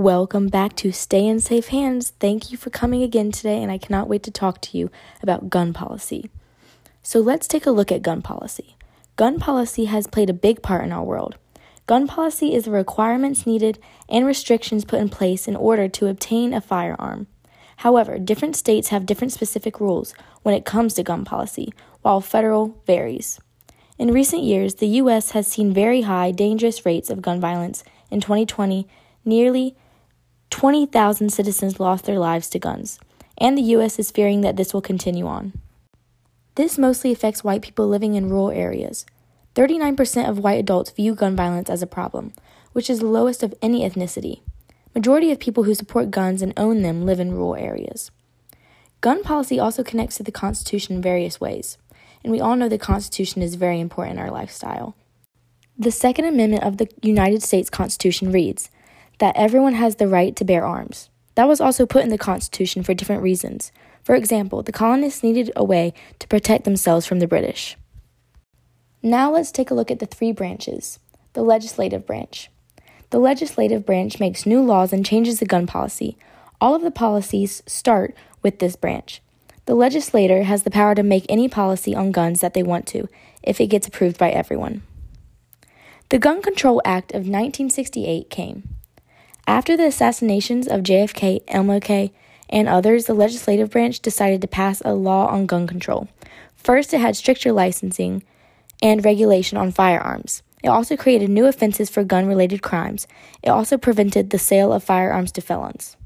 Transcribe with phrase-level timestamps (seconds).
[0.00, 2.10] Welcome back to Stay in Safe Hands.
[2.18, 4.90] Thank you for coming again today, and I cannot wait to talk to you
[5.22, 6.30] about gun policy.
[7.02, 8.76] So, let's take a look at gun policy.
[9.16, 11.36] Gun policy has played a big part in our world.
[11.86, 13.78] Gun policy is the requirements needed
[14.08, 17.26] and restrictions put in place in order to obtain a firearm.
[17.76, 22.80] However, different states have different specific rules when it comes to gun policy, while federal
[22.86, 23.38] varies.
[23.98, 25.32] In recent years, the U.S.
[25.32, 27.84] has seen very high, dangerous rates of gun violence.
[28.10, 28.88] In 2020,
[29.26, 29.76] nearly
[30.50, 32.98] 20,000 citizens lost their lives to guns,
[33.38, 33.98] and the U.S.
[33.98, 35.52] is fearing that this will continue on.
[36.56, 39.06] This mostly affects white people living in rural areas.
[39.54, 42.32] 39% of white adults view gun violence as a problem,
[42.72, 44.40] which is the lowest of any ethnicity.
[44.94, 48.10] Majority of people who support guns and own them live in rural areas.
[49.00, 51.78] Gun policy also connects to the Constitution in various ways
[52.22, 54.94] and we all know the Constitution is very important in our lifestyle.
[55.78, 58.70] The Second Amendment of the United States Constitution reads
[59.20, 61.08] that everyone has the right to bear arms.
[61.36, 63.70] That was also put in the Constitution for different reasons.
[64.02, 67.76] For example, the colonists needed a way to protect themselves from the British.
[69.02, 70.98] Now let's take a look at the three branches.
[71.34, 72.50] The legislative branch.
[73.10, 76.16] The legislative branch makes new laws and changes the gun policy.
[76.60, 79.22] All of the policies start with this branch.
[79.66, 83.08] The legislator has the power to make any policy on guns that they want to,
[83.42, 84.82] if it gets approved by everyone.
[86.08, 88.79] The Gun Control Act of 1968 came.
[89.50, 92.12] After the assassinations of JFK, MLK,
[92.50, 96.06] and others, the legislative branch decided to pass a law on gun control.
[96.54, 98.22] First, it had stricter licensing
[98.80, 100.44] and regulation on firearms.
[100.62, 103.08] It also created new offenses for gun related crimes.
[103.42, 105.96] It also prevented the sale of firearms to felons.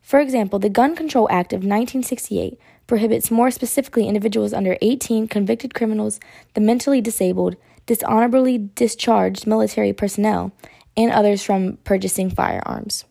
[0.00, 5.74] For example, the Gun Control Act of 1968 prohibits more specifically individuals under 18, convicted
[5.74, 6.20] criminals,
[6.54, 10.54] the mentally disabled, dishonorably discharged military personnel,
[10.98, 13.04] and others from purchasing firearms.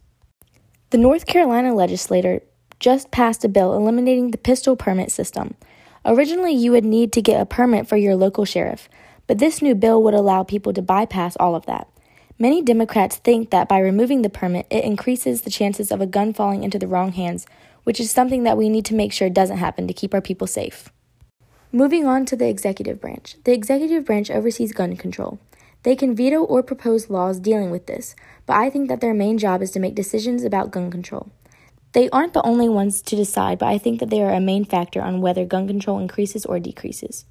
[0.90, 2.42] The North Carolina legislature
[2.80, 5.56] just passed a bill eliminating the pistol permit system.
[6.06, 8.88] Originally, you would need to get a permit for your local sheriff,
[9.26, 11.88] but this new bill would allow people to bypass all of that.
[12.38, 16.34] Many Democrats think that by removing the permit, it increases the chances of a gun
[16.34, 17.48] falling into the wrong hands,
[17.84, 20.46] which is something that we need to make sure doesn't happen to keep our people
[20.46, 20.90] safe.
[21.72, 23.38] Moving on to the executive branch.
[23.44, 25.40] The executive branch oversees gun control.
[25.88, 28.14] They can veto or propose laws dealing with this,
[28.46, 31.32] but I think that their main job is to make decisions about gun control.
[31.94, 34.66] They aren't the only ones to decide, but I think that they are a main
[34.66, 37.24] factor on whether gun control increases or decreases.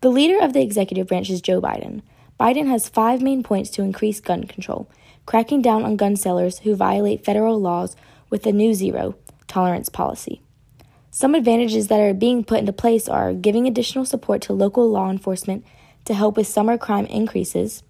[0.00, 2.02] The leader of the executive branch is Joe Biden.
[2.40, 4.90] Biden has five main points to increase gun control
[5.24, 7.94] cracking down on gun sellers who violate federal laws
[8.30, 9.14] with a new zero
[9.46, 10.42] tolerance policy.
[11.12, 15.08] Some advantages that are being put into place are giving additional support to local law
[15.08, 15.64] enforcement
[16.06, 17.82] to help with summer crime increases,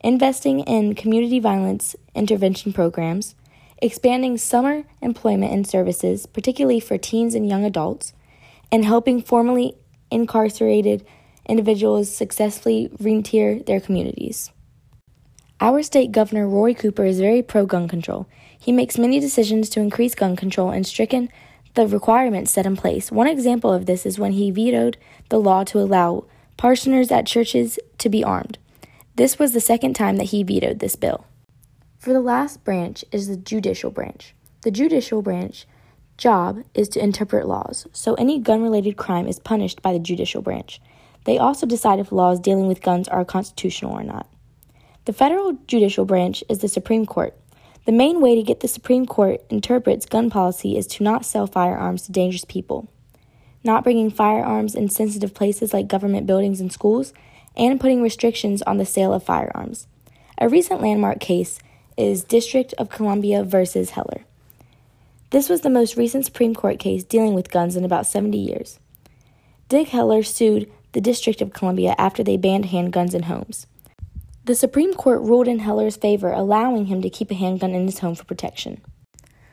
[0.00, 3.34] investing in community violence intervention programs,
[3.80, 8.12] expanding summer employment and services, particularly for teens and young adults,
[8.72, 9.74] and helping formerly
[10.10, 11.06] incarcerated
[11.46, 14.50] individuals successfully rentier their communities.
[15.60, 18.28] Our state governor, Roy Cooper, is very pro gun control.
[18.58, 21.30] He makes many decisions to increase gun control and stricken
[21.74, 23.10] the requirements set in place.
[23.10, 24.96] One example of this is when he vetoed
[25.28, 26.24] the law to allow
[26.58, 28.58] parishioners at churches to be armed.
[29.14, 31.24] This was the second time that he vetoed this bill.
[31.98, 34.34] For the last branch is the judicial branch.
[34.62, 35.66] The judicial branch
[36.18, 40.42] job is to interpret laws, so any gun related crime is punished by the judicial
[40.42, 40.80] branch.
[41.24, 44.28] They also decide if laws dealing with guns are constitutional or not.
[45.04, 47.36] The federal judicial branch is the Supreme Court.
[47.86, 51.46] The main way to get the Supreme Court interprets gun policy is to not sell
[51.46, 52.88] firearms to dangerous people,
[53.68, 57.12] not bringing firearms in sensitive places like government buildings and schools,
[57.54, 59.86] and putting restrictions on the sale of firearms.
[60.38, 61.58] A recent landmark case
[61.98, 64.24] is District of Columbia versus Heller.
[65.30, 68.80] This was the most recent Supreme Court case dealing with guns in about 70 years.
[69.68, 73.66] Dick Heller sued the District of Columbia after they banned handguns in homes.
[74.46, 77.98] The Supreme Court ruled in Heller's favor, allowing him to keep a handgun in his
[77.98, 78.80] home for protection.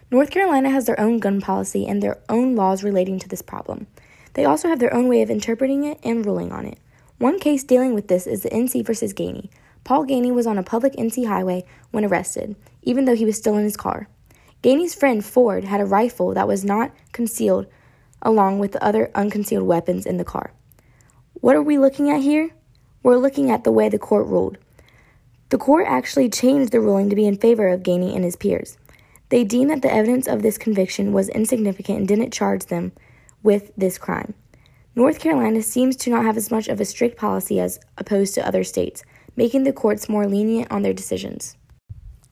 [0.10, 3.88] North Carolina has their own gun policy and their own laws relating to this problem.
[4.36, 6.78] They also have their own way of interpreting it and ruling on it.
[7.18, 9.50] One case dealing with this is the NC versus Gainey.
[9.86, 13.58] Paul Gainey was on a public NC highway when arrested, even though he was still
[13.58, 14.10] in his car.
[14.62, 17.66] Gainey's friend Ford had a rifle that was not concealed
[18.22, 20.52] along with the other unconcealed weapons in the car.
[21.36, 22.50] What are we looking at here?
[23.04, 24.58] We're looking at the way the court ruled.
[25.50, 28.78] The court actually changed the ruling to be in favor of Gainey and his peers.
[29.30, 32.92] They deemed that the evidence of this conviction was insignificant and didn't charge them
[33.46, 34.34] with this crime.
[34.96, 38.46] North Carolina seems to not have as much of a strict policy as opposed to
[38.46, 39.04] other states,
[39.38, 41.56] making the courts more lenient on their decisions.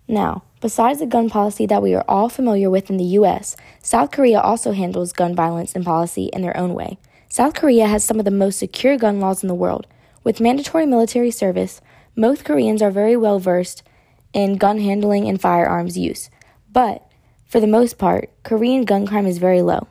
[0.07, 4.11] Now, Besides the gun policy that we are all familiar with in the US, South
[4.11, 6.97] Korea also handles gun violence and policy in their own way.
[7.27, 9.85] South Korea has some of the most secure gun laws in the world.
[10.23, 11.81] With mandatory military service,
[12.15, 13.83] most Koreans are very well versed
[14.31, 16.29] in gun handling and firearms use.
[16.71, 17.05] But,
[17.45, 19.89] for the most part, Korean gun crime is very low.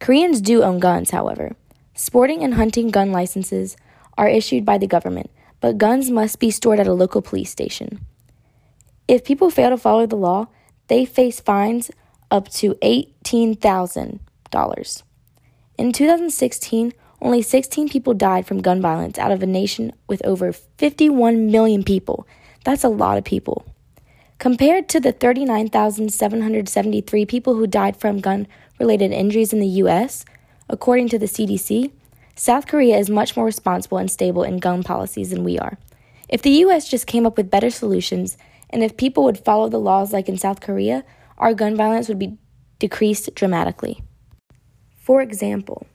[0.00, 1.56] Koreans do own guns, however.
[1.94, 3.76] Sporting and hunting gun licenses
[4.18, 8.00] are issued by the government, but guns must be stored at a local police station.
[9.08, 10.48] If people fail to follow the law,
[10.88, 11.90] they face fines
[12.30, 15.02] up to $18,000.
[15.78, 20.52] In 2016, only 16 people died from gun violence out of a nation with over
[20.52, 22.24] 51 million people.
[22.64, 23.66] That's a lot of people.
[24.38, 28.46] Compared to the 39,773 people who died from gun
[28.78, 30.24] related injuries in the US,
[30.68, 31.92] according to the CDC,
[32.34, 35.78] South Korea is much more responsible and stable in gun policies than we are.
[36.28, 38.36] If the US just came up with better solutions
[38.70, 41.04] and if people would follow the laws like in South Korea,
[41.38, 42.36] our gun violence would be
[42.78, 44.02] decreased dramatically.
[44.96, 45.86] For example,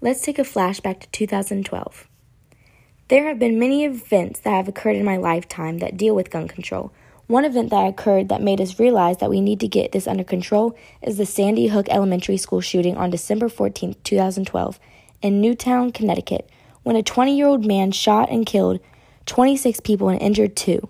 [0.00, 2.08] let's take a flashback to 2012.
[3.08, 6.48] There have been many events that have occurred in my lifetime that deal with gun
[6.48, 6.92] control.
[7.26, 10.24] One event that occurred that made us realize that we need to get this under
[10.24, 14.78] control is the Sandy Hook Elementary School shooting on December 14, 2012,
[15.22, 16.50] in Newtown, Connecticut,
[16.82, 18.78] when a 20 year old man shot and killed
[19.24, 20.86] 26 people and injured two.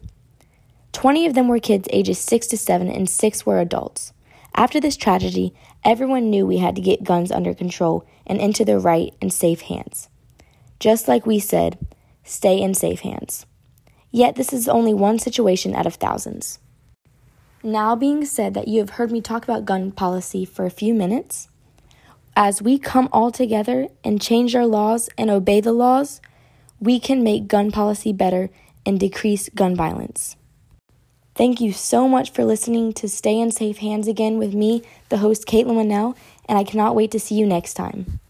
[0.92, 4.12] 20 of them were kids ages 6 to 7, and 6 were adults.
[4.56, 5.54] After this tragedy,
[5.84, 9.62] everyone knew we had to get guns under control and into the right and safe
[9.62, 10.08] hands.
[10.80, 11.78] Just like we said,
[12.24, 13.46] stay in safe hands.
[14.14, 16.60] Yet, this is only one situation out of thousands.
[17.64, 20.94] Now, being said that you have heard me talk about gun policy for a few
[20.94, 21.48] minutes,
[22.36, 26.20] as we come all together and change our laws and obey the laws,
[26.78, 28.50] we can make gun policy better
[28.86, 30.36] and decrease gun violence.
[31.34, 35.18] Thank you so much for listening to Stay in Safe Hands again with me, the
[35.18, 36.16] host, Caitlin Winnell,
[36.48, 38.20] and I cannot wait to see you next time.